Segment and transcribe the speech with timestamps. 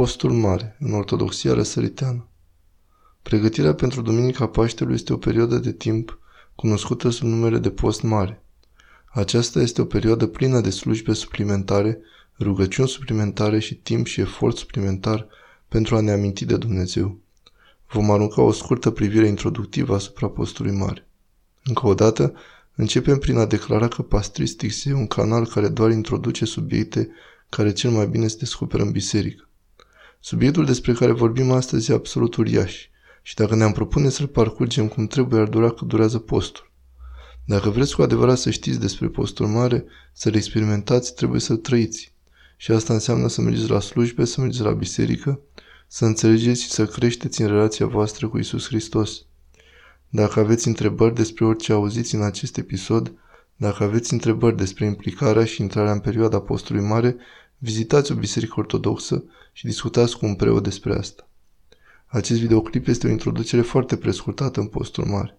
[0.00, 2.28] Postul mare, în ortodoxia răsăriteană.
[3.22, 6.18] Pregătirea pentru Duminica Paștelui este o perioadă de timp
[6.54, 8.42] cunoscută sub numele de post mare.
[9.06, 11.98] Aceasta este o perioadă plină de slujbe suplimentare,
[12.40, 15.26] rugăciuni suplimentare și timp și efort suplimentar
[15.68, 17.18] pentru a ne aminti de Dumnezeu.
[17.88, 21.08] Vom arunca o scurtă privire introductivă asupra postului mare.
[21.64, 22.34] Încă o dată,
[22.74, 27.08] începem prin a declara că Pastristix e un canal care doar introduce subiecte
[27.48, 29.48] care cel mai bine se descoperă în biserică.
[30.26, 32.88] Subiectul despre care vorbim astăzi e absolut uriaș
[33.22, 36.70] și dacă ne-am propune să-l parcurgem cum trebuie, ar dura cât durează postul.
[37.44, 42.12] Dacă vreți cu adevărat să știți despre postul mare, să-l experimentați, trebuie să-l trăiți.
[42.56, 45.40] Și asta înseamnă să mergeți la slujbe, să mergeți la biserică,
[45.88, 49.24] să înțelegeți și să creșteți în relația voastră cu Isus Hristos.
[50.08, 53.12] Dacă aveți întrebări despre orice auziți în acest episod,
[53.56, 57.16] dacă aveți întrebări despre implicarea și intrarea în perioada postului mare,
[57.64, 61.28] vizitați o biserică ortodoxă și discutați cu un preot despre asta.
[62.06, 65.38] Acest videoclip este o introducere foarte prescurtată în postul mare.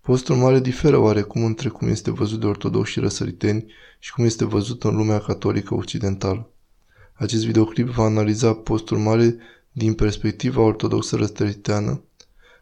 [0.00, 4.44] Postul mare diferă oarecum între cum este văzut de ortodoxi și răsăriteni și cum este
[4.44, 6.50] văzut în lumea catolică occidentală.
[7.12, 9.36] Acest videoclip va analiza postul mare
[9.72, 12.02] din perspectiva ortodoxă răsăriteană,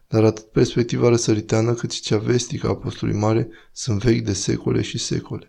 [0.07, 4.81] dar atât perspectiva răsăriteană cât și cea vestică a postului mare sunt vechi de secole
[4.81, 5.48] și secole.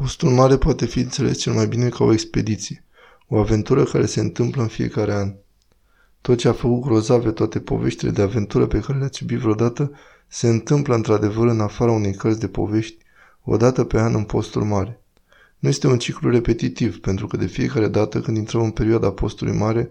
[0.00, 2.84] Postul mare poate fi înțeles cel mai bine ca o expediție,
[3.28, 5.34] o aventură care se întâmplă în fiecare an.
[6.20, 9.92] Tot ce a făcut grozave toate poveștile de aventură pe care le-ați iubit vreodată
[10.28, 12.96] se întâmplă într-adevăr în afara unei cărți de povești,
[13.44, 15.00] o dată pe an în postul mare.
[15.58, 19.56] Nu este un ciclu repetitiv, pentru că de fiecare dată când intrăm în perioada postului
[19.56, 19.90] mare,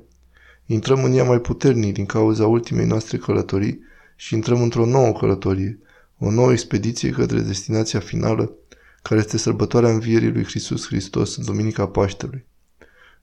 [0.65, 3.79] intrăm în ea mai puternic din cauza ultimei noastre călătorii
[4.15, 5.79] și intrăm într-o nouă călătorie,
[6.17, 8.51] o nouă expediție către destinația finală,
[9.01, 12.45] care este sărbătoarea învierii lui Hristos Hristos în Duminica Paștelui.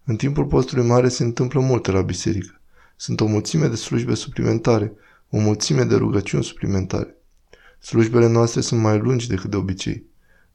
[0.05, 2.61] În timpul postului mare se întâmplă multe la biserică.
[2.97, 4.93] Sunt o mulțime de slujbe suplimentare,
[5.31, 7.17] o mulțime de rugăciuni suplimentare.
[7.81, 10.05] Slujbele noastre sunt mai lungi decât de obicei.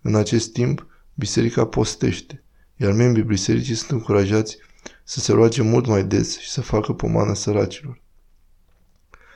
[0.02, 2.44] În acest timp, biserica postește,
[2.76, 4.58] iar membrii bisericii sunt încurajați
[5.04, 8.02] să se roage mult mai des și să facă pomană săracilor.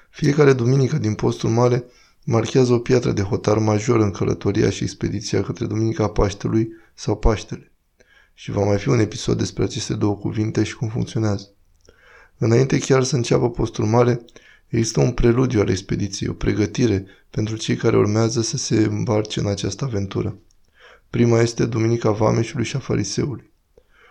[0.10, 1.86] Fiecare duminică din postul mare
[2.26, 7.72] marchează o piatră de hotar major în călătoria și expediția către Duminica Paștelui sau Paștele.
[8.34, 11.48] Și va mai fi un episod despre aceste două cuvinte și cum funcționează.
[12.38, 14.26] Înainte chiar să înceapă postul mare,
[14.68, 19.48] există un preludiu al expediției, o pregătire pentru cei care urmează să se îmbarce în
[19.48, 20.38] această aventură.
[21.10, 23.52] Prima este Duminica Vameșului și a Fariseului.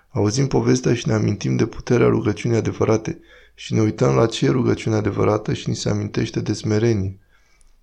[0.08, 3.20] Auzim povestea și ne amintim de puterea rugăciunii adevărate
[3.54, 7.18] și ne uităm la ce e rugăciunea adevărată și ni se amintește de smerenie.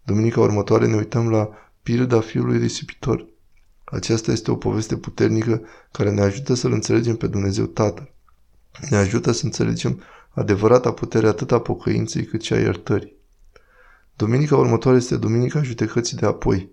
[0.09, 1.49] Duminica următoare ne uităm la
[1.83, 3.25] pilda fiului risipitor.
[3.83, 5.61] Aceasta este o poveste puternică
[5.91, 8.11] care ne ajută să-L înțelegem pe Dumnezeu Tatăl.
[8.89, 13.15] Ne ajută să înțelegem adevărata putere atât a pocăinței cât și a iertării.
[14.15, 16.69] Duminica următoare este Duminica Judecății de apoi.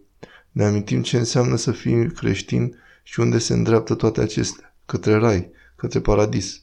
[0.51, 5.51] Ne amintim ce înseamnă să fii creștin și unde se îndreaptă toate acestea, către rai,
[5.75, 6.63] către paradis.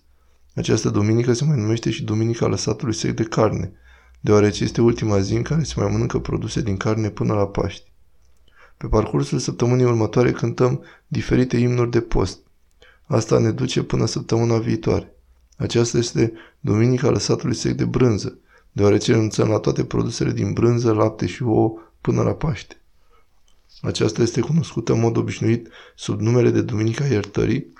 [0.55, 3.73] Această duminică se mai numește și Duminica Lăsatului Sec de Carne,
[4.23, 7.91] deoarece este ultima zi în care se mai mănâncă produse din carne până la Paști.
[8.77, 12.39] Pe parcursul săptămânii următoare cântăm diferite imnuri de post.
[13.05, 15.15] Asta ne duce până săptămâna viitoare.
[15.57, 18.37] Aceasta este Duminica Lăsatului Sec de Brânză,
[18.71, 22.81] deoarece renunțăm la toate produsele din brânză, lapte și ouă până la Paște.
[23.81, 27.73] Aceasta este cunoscută în mod obișnuit sub numele de Duminica Iertării,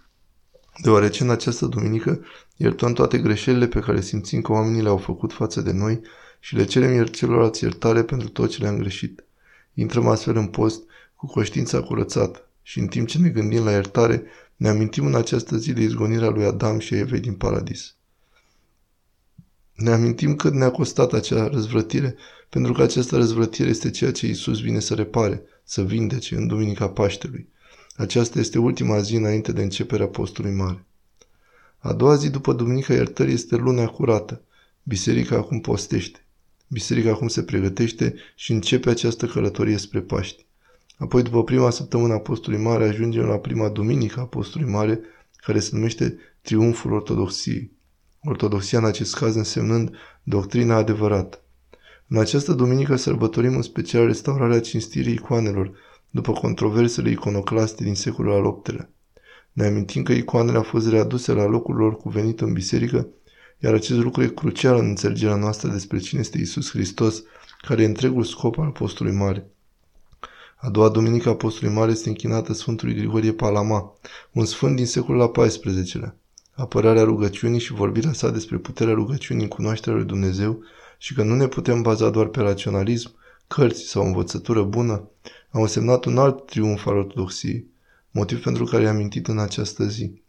[0.82, 2.20] deoarece în această duminică
[2.56, 6.02] iertăm toate greșelile pe care simțim că oamenii le-au făcut față de noi
[6.46, 9.24] și le cerem celorlalți iertare pentru tot ce le-am greșit.
[9.74, 10.84] Intrăm astfel în post
[11.16, 14.24] cu conștiința curățată și în timp ce ne gândim la iertare,
[14.56, 17.96] ne amintim în această zi de izgonirea lui Adam și Evei din paradis.
[19.74, 22.16] Ne amintim cât ne-a costat acea răzvrătire,
[22.50, 26.90] pentru că această răzvrătire este ceea ce Isus vine să repare, să vindece în Duminica
[26.90, 27.50] Paștelui.
[27.96, 30.86] Aceasta este ultima zi înainte de începerea postului mare.
[31.78, 34.42] A doua zi după Duminica Iertării este lunea curată.
[34.84, 36.18] Biserica acum postește.
[36.68, 40.46] Biserica acum se pregătește și începe această călătorie spre Paști.
[40.98, 45.00] Apoi, după prima săptămână a postului mare, ajungem la prima duminică a postului mare,
[45.36, 47.72] care se numește Triumful Ortodoxiei.
[48.24, 51.42] Ortodoxia în acest caz însemnând doctrina adevărată.
[52.08, 55.72] În această duminică sărbătorim în special restaurarea cinstirii icoanelor,
[56.10, 58.90] după controversele iconoclaste din secolul al VIII-lea.
[59.52, 63.08] Ne amintim că icoanele au fost readuse la locul lor cuvenit în biserică,
[63.64, 67.24] iar acest lucru e crucial în înțelegerea noastră despre cine este Isus Hristos,
[67.62, 69.48] care e întregul scop al postului mare.
[70.56, 73.94] A doua duminică a postului mare este închinată Sfântului Grigorie Palama,
[74.32, 76.16] un sfânt din secolul al XIV-lea.
[76.52, 80.64] Apărarea rugăciunii și vorbirea sa despre puterea rugăciunii în cunoașterea lui Dumnezeu
[80.98, 83.16] și că nu ne putem baza doar pe raționalism,
[83.48, 85.10] cărți sau învățătură bună,
[85.52, 87.68] au însemnat un alt triumf al ortodoxiei,
[88.12, 90.23] motiv pentru care i-am mintit în această zi.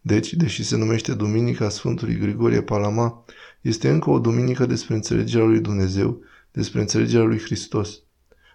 [0.00, 3.24] Deci, deși se numește Duminica Sfântului Grigorie Palama,
[3.60, 6.20] este încă o duminică despre înțelegerea lui Dumnezeu,
[6.52, 8.02] despre înțelegerea lui Hristos.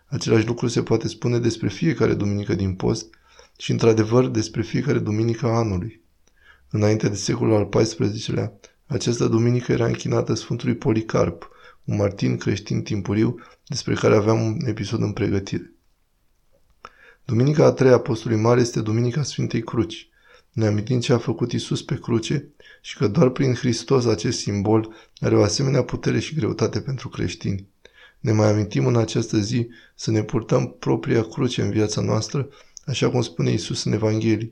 [0.06, 3.14] Același lucru se poate spune despre fiecare duminică din post
[3.58, 6.02] și, într-adevăr, despre fiecare duminică a anului.
[6.70, 8.54] Înainte de secolul al XIV-lea,
[8.86, 11.50] această duminică era închinată Sfântului Policarp,
[11.84, 15.74] un martin creștin timpuriu despre care aveam un episod în pregătire.
[17.26, 20.10] Duminica a treia Apostolului Mare este Duminica Sfintei Cruci.
[20.56, 22.48] Ne amintim ce a făcut Isus pe cruce
[22.82, 27.68] și că doar prin Hristos acest simbol are o asemenea putere și greutate pentru creștini.
[28.20, 32.50] Ne mai amintim în această zi să ne purtăm propria cruce în viața noastră,
[32.86, 34.52] așa cum spune Isus în Evanghelie.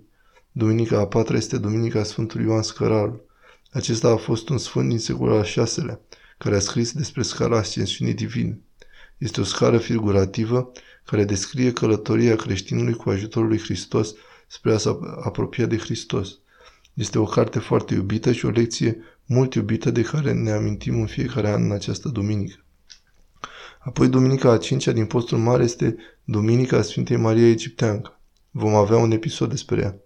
[0.52, 3.26] Duminica a patra este Duminica Sfântului Ioan Scărarul.
[3.72, 6.00] Acesta a fost un sfânt din secolul al VI-lea,
[6.38, 8.60] care a scris despre scala ascensiunii divine.
[9.18, 10.72] Este o scară figurativă
[11.06, 14.14] care descrie călătoria creștinului cu ajutorul lui Hristos
[14.54, 14.90] spre a se
[15.24, 16.40] apropia de Hristos.
[16.94, 21.06] Este o carte foarte iubită și o lecție mult iubită de care ne amintim în
[21.06, 22.64] fiecare an în această duminică.
[23.80, 28.20] Apoi Duminica a cincea din postul mare este Duminica Sfintei Maria Egipteancă.
[28.52, 29.98] Vom avea un episod despre ea.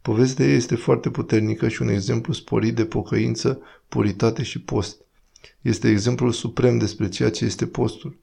[0.00, 5.00] Povestea ei este foarte puternică și un exemplu sporit de pocăință, puritate și post.
[5.60, 8.20] Este exemplul suprem despre ceea ce este postul.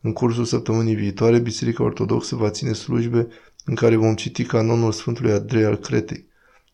[0.00, 3.28] În cursul săptămânii viitoare, Biserica Ortodoxă va ține slujbe
[3.64, 6.26] în care vom citi canonul Sfântului Andrei al Cretei.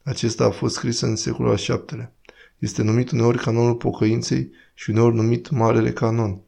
[0.02, 2.12] Acesta a fost scris în secolul al VII-lea.
[2.58, 6.40] Este numit uneori canonul pocăinței și uneori numit Marele Canon.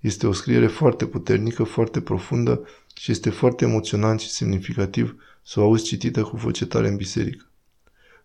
[0.00, 5.62] Este o scriere foarte puternică, foarte profundă și este foarte emoționant și semnificativ să o
[5.62, 7.46] auzi citită cu voce tare în biserică.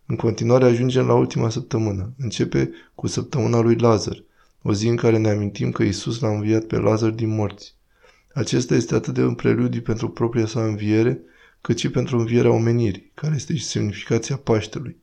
[0.06, 2.14] În continuare ajungem la ultima săptămână.
[2.18, 4.24] Începe cu săptămâna lui Lazar,
[4.62, 7.76] o zi în care ne amintim că Isus l-a înviat pe Lazar din morți.
[8.34, 11.22] Acesta este atât de un preludiu pentru propria sa înviere,
[11.68, 14.98] cât și pentru învierea omenirii, care este și semnificația Paștelui.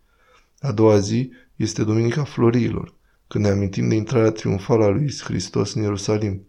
[0.60, 2.94] A doua zi este Duminica Florilor,
[3.28, 6.46] când ne amintim de intrarea triumfală a lui Hristos în Ierusalim.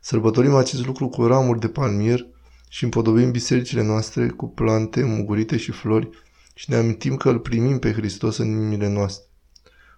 [0.00, 2.26] Sărbătorim acest lucru cu ramuri de palmier
[2.68, 6.08] și împodobim bisericile noastre cu plante mugurite și flori
[6.54, 9.26] și ne amintim că îl primim pe Hristos în inimile noastre.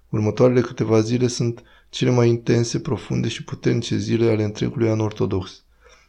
[0.08, 5.64] Următoarele câteva zile sunt cele mai intense, profunde și puternice zile ale întregului an ortodox.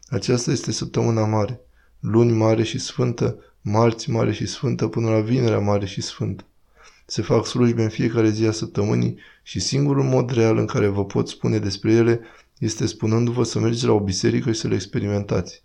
[0.08, 1.60] Aceasta este săptămâna mare,
[2.00, 6.44] luni mare și sfântă, marți mare și sfântă până la vinerea mare și sfântă.
[7.06, 11.06] Se fac slujbe în fiecare zi a săptămânii și singurul mod real în care vă
[11.06, 12.22] pot spune despre ele
[12.58, 15.64] este spunându-vă să mergeți la o biserică și să le experimentați.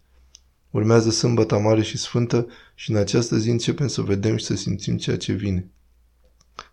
[0.70, 4.96] Urmează sâmbăta mare și sfântă și în această zi începem să vedem și să simțim
[4.96, 5.70] ceea ce vine.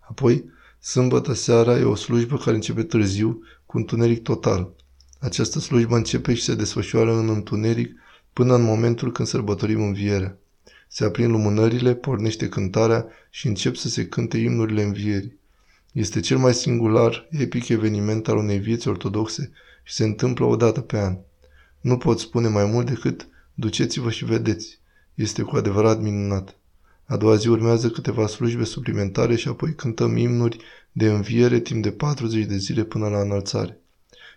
[0.08, 0.44] Apoi,
[0.80, 4.72] sâmbătă seara e o slujbă care începe târziu, cu întuneric total.
[5.18, 7.96] Această slujbă începe și se desfășoară în întuneric
[8.38, 10.38] până în momentul când sărbătorim învierea.
[10.88, 15.38] Se aprind lumânările, pornește cântarea și încep să se cânte imnurile învierii.
[15.92, 19.50] Este cel mai singular, epic eveniment al unei vieți ortodoxe
[19.82, 21.16] și se întâmplă o dată pe an.
[21.80, 24.78] Nu pot spune mai mult decât duceți-vă și vedeți.
[25.14, 26.56] Este cu adevărat minunat.
[27.04, 30.58] A doua zi urmează câteva slujbe suplimentare și apoi cântăm imnuri
[30.92, 33.80] de înviere timp de 40 de zile până la înălțare.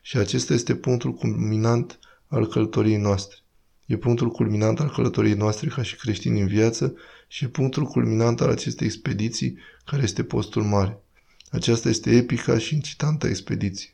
[0.02, 3.36] Și acesta este punctul culminant al călătoriei noastre.
[3.92, 6.96] E punctul culminant al călătoriei noastre ca și creștini în viață
[7.28, 11.00] și e punctul culminant al acestei expediții care este postul mare.
[11.50, 13.90] Aceasta este epica și incitantă expediție.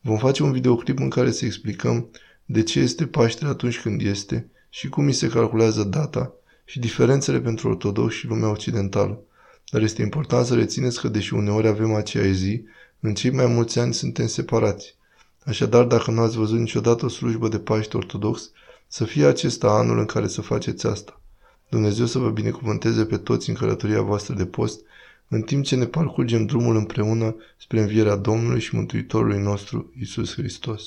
[0.00, 2.10] Vom face un videoclip în care să explicăm
[2.44, 6.32] de ce este Paștele atunci când este și cum mi se calculează data
[6.64, 9.22] și diferențele pentru ortodox și lumea occidentală.
[9.70, 12.64] Dar este important să rețineți că deși uneori avem aceeași zi,
[13.00, 14.96] în cei mai mulți ani suntem separați.
[15.44, 18.50] Așadar, dacă nu ați văzut niciodată o slujbă de Paște ortodox,
[18.94, 21.20] să fie acesta anul în care să faceți asta.
[21.68, 24.80] Dumnezeu să vă binecuvânteze pe toți în călătoria voastră de post
[25.28, 30.84] în timp ce ne parcurgem drumul împreună spre învierea Domnului și Mântuitorului nostru, Isus Hristos.